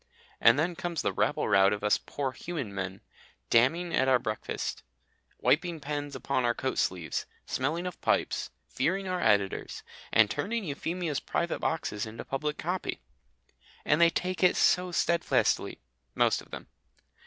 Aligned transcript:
And 0.39 0.57
then 0.57 0.75
comes 0.75 1.03
the 1.03 1.13
rabble 1.13 1.47
rout 1.47 1.71
of 1.71 1.83
us 1.83 1.99
poor 1.99 2.31
human 2.31 2.73
men, 2.73 3.01
damning 3.51 3.93
at 3.93 4.07
our 4.07 4.17
breakfasts, 4.17 4.81
wiping 5.37 5.79
pens 5.79 6.15
upon 6.15 6.43
our 6.43 6.55
coat 6.55 6.79
sleeves, 6.79 7.27
smelling 7.45 7.85
of 7.85 8.01
pipes, 8.01 8.49
fearing 8.67 9.07
our 9.07 9.21
editors, 9.21 9.83
and 10.11 10.27
turning 10.27 10.63
Euphemia's 10.63 11.19
private 11.19 11.59
boxes 11.59 12.07
into 12.07 12.25
public 12.25 12.57
copy. 12.57 12.99
And 13.85 14.01
they 14.01 14.09
take 14.09 14.41
it 14.43 14.55
so 14.55 14.91
steadfastly 14.91 15.79
most 16.15 16.41
of 16.41 16.49
them. 16.49 16.65